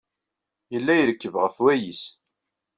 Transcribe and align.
Yella 0.71 0.93
irekkeb 0.97 1.35
ɣef 1.43 1.55
wayis. 1.63 2.03